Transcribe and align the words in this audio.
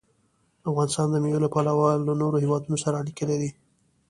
افغانستان 0.69 1.07
د 1.11 1.15
مېوې 1.23 1.39
له 1.43 1.49
پلوه 1.53 1.87
له 2.07 2.13
نورو 2.21 2.41
هېوادونو 2.43 2.77
سره 2.83 2.99
اړیکې 3.01 3.25
لري. 3.31 3.49